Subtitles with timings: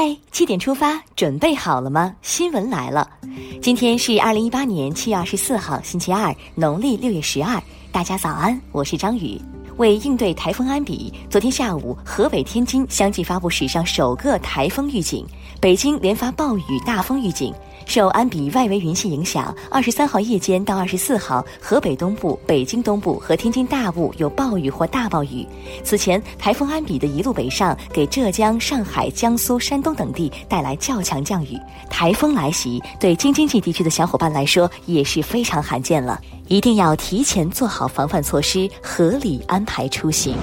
[0.00, 2.14] 嗨，七点出发，准备好了吗？
[2.22, 3.10] 新闻来了，
[3.60, 7.60] 今天是二零一八年七月二十四号，星期二，农历六月十二。
[7.90, 9.42] 大家早安，我是张宇。
[9.78, 15.26] 为应对台风安比，昨天下午，河北、天津相继发布史上首个台风预警，
[15.60, 17.52] 北京连发暴雨大风预警。
[17.88, 25.44] 受安比外围云系影响，二十三号夜间到二十四号，河北东部、北京东部和天津大部有暴雨或大暴雨。
[25.82, 31.58] 此前，台风安比的一路北上，给浙江、上海、江苏、山东等地带来较强降雨。
[31.88, 40.36] 台风来袭，对京津冀地区的小伙伴来说也是非常罕见了，一定要提前做好防范措施，合理安排出行。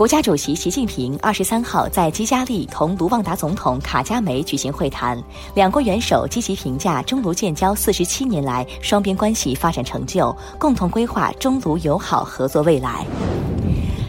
[0.00, 5.22] 国家主席习近平二十三号在基加利同卢旺达总统卡加梅举行会谈，
[5.54, 13.04] 两国元首积极评价中卢建交四十七年来双边关系发展成就，共同规划中卢友好合作未来。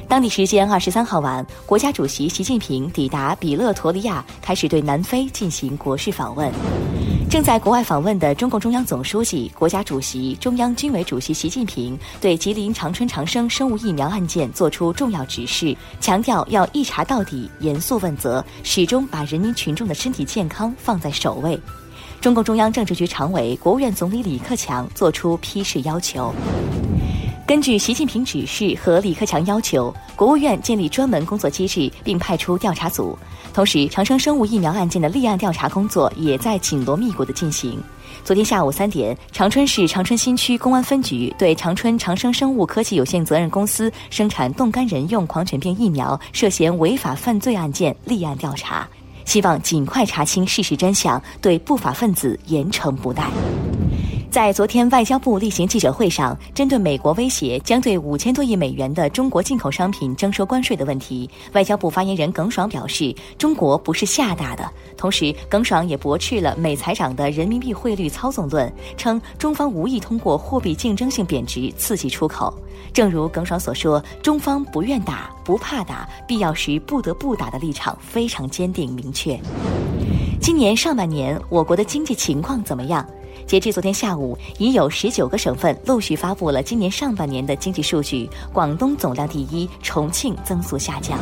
[0.08, 6.49] 当地时间二十三号晚，国家主席习近平抵达比勒陀利亚，开始对南非进行国事访问。
[7.32, 21.57] 正在国外访问的中共中央总书记、国家主席、中央军委主席习近平对吉林长春长生生物疫苗案件作出重要指示，强调要一查到底、严肃问责，始终把人民群众的身体健康放在首位。
[22.20, 26.35] 中共中央政治局常委、国务院总理李克强作出批示要求。
[27.52, 33.20] 根据习近平指示和李克强要求，国务院建立专门工作机制，并派出调查组。
[33.54, 37.77] 同时，长生生物疫苗案件的立案调查工作也在紧锣密鼓地进行。
[38.24, 48.88] 昨天下午三点，长春市长春新区公安分局对长春长生生物科技有限责任公司生产冻干人用狂犬病疫苗涉嫌违法犯罪案件立案调查，
[49.26, 53.29] 希望尽快查清事实真相，对不法分子严惩不贷。
[54.32, 64.72] 在昨天外交部例行记者会上，针对美国威胁将对五千多亿美元的中国进口商品征收关税的问题，外交部发言人耿爽表示，中国不是吓大的。
[64.96, 72.57] 同时，耿爽也驳斥了美财长的人民币汇率操纵论，称中方无意通过货币竞争性贬值刺激出口。
[72.94, 79.38] 正如耿爽所说，中方不愿打、不怕打，必要时不得不打的立场非常坚定明确。
[80.39, 83.06] 今年上半年，我国的经济情况怎么样？
[83.51, 88.29] 截至昨天下午，已有十九个省份陆续发布了今年上半年的经济数据。
[88.53, 91.19] 广东总量第一，重庆增速下降。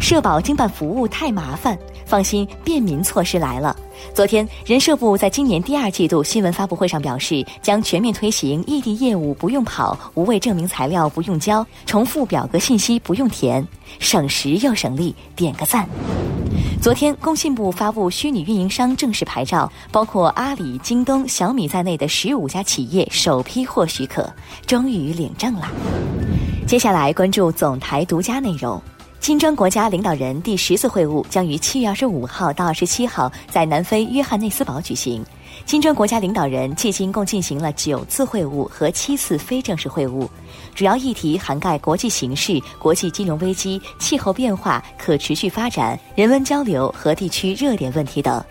[0.00, 1.76] 社保经办服务太麻烦，
[2.06, 3.76] 放心，便民措施来了。
[4.14, 13.66] 昨天，人社部在今年第二季度新闻发布会上表示，将全面推行异地业务不用跑、无谓证明材料不用交、重复表格信息不用填，
[13.98, 15.88] 省时又省力，点个赞。
[16.80, 24.32] 昨天，工信部发布虚拟运营商正式牌照，包括阿里、京东、小米在内的十五家企业首批获许可，
[24.64, 25.68] 终于领证了。
[26.68, 28.80] 接下来关注总台独家内容。
[29.18, 35.22] 金砖国家领导人第十次会晤将于七月二十五号到二十七号在南非约翰内斯堡举行。
[35.68, 40.26] 金砖国家领导人迄今共进行了九次会晤和七次非正式会晤，
[40.74, 48.42] 主要议题涵盖国际形势、国际金融危机、气候变化、可持续发展、人文交流和地区热点问题等。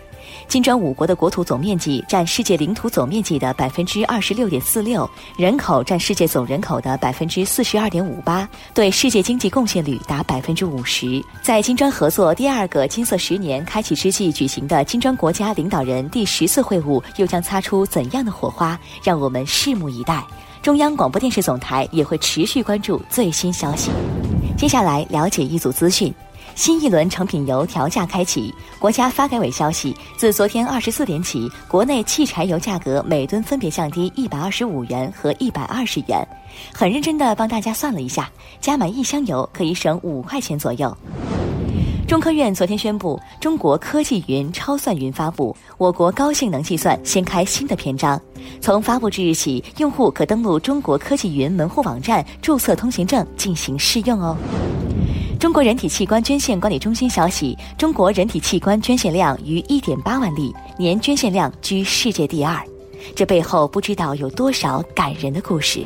[0.48, 11.22] 金砖五国的国土总面积占世界领土总面积的百分之二十六点四六，人口占世界总人口的百分之四十二点五八，对世界经济贡献率达百分之五十。
[11.42, 18.80] 在金砖合作第二个金色十年开启之际举行的金砖国家领导人第十次会晤，又将擦出怎样的火花？
[19.04, 20.24] 让我们拭目以待。
[20.62, 23.90] 中央广播电视总台也会持续关注最新消息。
[24.56, 26.12] 接下来了解一组资讯。
[26.58, 28.52] 新一轮成品油调价开启。
[28.80, 36.26] 国家发改委消息，自昨天二十四点起，国内汽柴油价格每吨分别降低一百二十五元和一百二十元。
[36.74, 38.28] 很认真的帮大家算了一下，
[38.60, 40.92] 加满一箱油可以省五块钱左右。
[42.08, 48.20] 中科院昨天宣布，中国科技云超算云发布，我国高性能计算掀开新的篇章。
[48.60, 54.36] 从发布之日起，用户可登录中国科技云门户网站，注册通行证进行试用哦。
[55.38, 62.60] 中国人体器官捐献管理中心消息：中国人体器官捐献量逾一点八万例，年捐献量居世界第二。
[63.14, 65.84] 这背后不知道有多少感人的故事。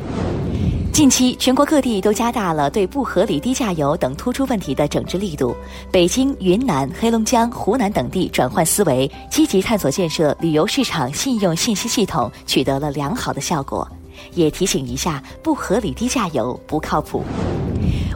[0.91, 5.55] 近期，全国各地都加大了对不合理低价游等突出问题的整治力度。
[5.91, 13.87] 北京、云南、黑龙江、湖南等地转换思维，积极探索建设旅游市场信用信息系统，取得了良好的效果。
[14.33, 17.23] 也提醒一下，不合理低价游不靠谱。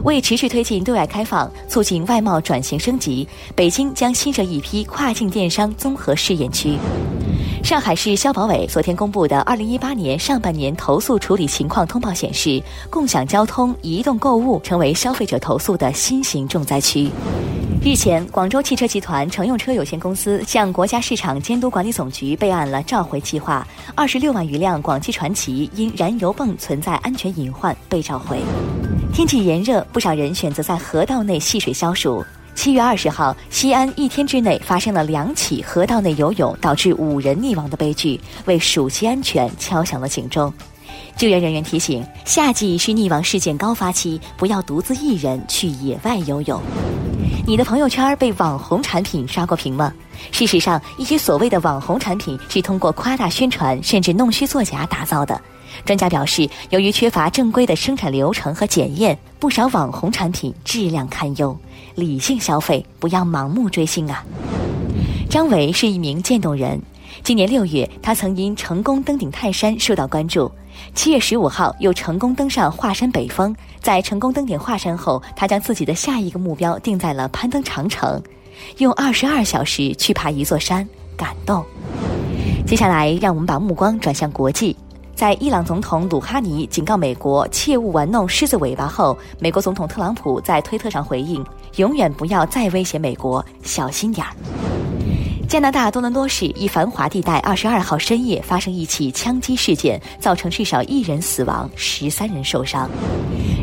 [0.07, 6.77] 为持续推进对外开放，促进外贸转型升级，北京将新设一批跨境电商综合试验区。
[7.63, 17.11] 上海市消保委昨天公布的二零一八年上半年投诉处理情况通报显示，共享交通、移动购物成为消费者投诉的新型重灾区。
[17.83, 28.39] 日前，广州汽车集团乘用车有限公司向国家市场监督管理总局备案了召回计划，二十六万余辆广汽传祺因燃油泵存在安全隐患被召回。
[29.13, 32.23] 天气炎热，不少人选择在河道内戏水消暑。
[32.57, 40.51] 七月二十号，西安一天之内发生了两起河道内游泳导致五人溺亡的悲剧，为暑期安全敲响了警钟。
[41.15, 46.59] 救援人员提醒：夏季是溺亡事件高发期，不要独自一人去野外游泳。
[47.45, 49.93] 你的朋友圈被网红产品刷过屏吗？
[50.31, 55.39] 事实上，一些所谓的网红产品是通过夸大宣传甚至弄虚作假打造的。
[55.85, 61.55] 专家表示，由于缺乏正规的生产流程和检验，不少网红产品质量堪忧。
[61.97, 64.23] 理性消费，不要盲目追星啊！
[65.27, 66.79] 张伟是一名渐冻人，
[67.23, 70.51] 今年六月，他曾因成功登顶泰山受到关注。
[70.93, 73.53] 七月十五号，又成功登上华山北峰。
[73.81, 78.21] 在成功登顶华山后，他将自己的下一个目标定在了攀登长城，
[78.77, 81.65] 用二十二小时去爬一座山，感动。
[82.67, 84.77] 接下来，让我们把目光转向国际。
[85.17, 91.43] 在伊朗总统鲁哈尼警告美国切勿玩弄狮子尾巴后，美国总统特朗普在推特上回应
[91.77, 94.31] ：“永远不要再威胁美国，小心点儿。”
[95.49, 102.87] 加拿大多伦多市一繁华地带二十二号深夜发生一起枪击事件，造成至少一人死亡，十三人受伤。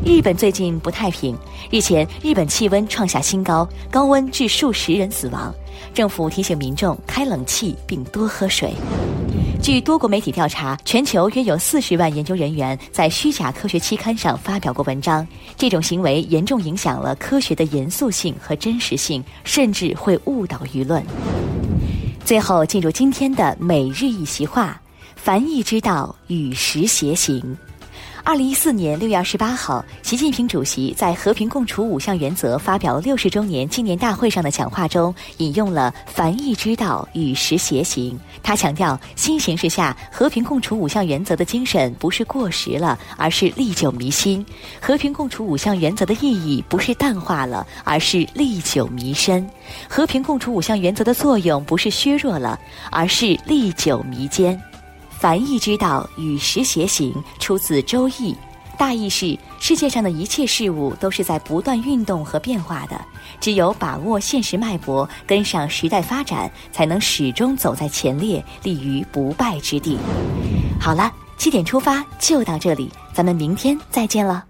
[0.04, 1.38] 日本最近不太平，
[1.70, 5.54] 日前日本气温创下新高，高温致数十人死亡。
[5.94, 8.74] 政府提醒民众开冷气并多喝水。
[9.64, 15.26] 据多国媒体调查，全球约有四十万研究人员在虚假科学期刊上发表过文章。
[15.56, 21.02] 这种行为严重影响了科学的严肃性和真实性，甚至会误导舆论。
[22.26, 24.78] 最后，进入今天的每日一席话：
[25.16, 27.56] 凡易之道，与时偕行。
[28.26, 38.18] 二零一四年六月二十八号，习近平主席在和平共处五项原则发表六十周年纪念大会上的讲话中，引用了“凡易之道，与时偕行”。
[38.42, 44.42] 他强调，新形势下和平共处五项原则的精神不是过时了，而是历久弥新；
[44.80, 49.44] 和平共处五项原则的意义不是淡化了，而是历久弥深；
[49.86, 52.58] 和平共处五项原则的作用不是削弱了，
[52.90, 54.58] 而是历久弥坚。
[55.24, 58.12] 凡易之道，与时偕行，出自《周易》，
[58.76, 63.00] 大意是：世界上的一切事物都是在不断运动和变化的，
[63.40, 69.96] 只有把握现实脉搏，跟上时代发展，才能始终走在前列，立于不败之地。
[70.78, 74.44] 好了，七点出发就到这里，咱们明天再见了。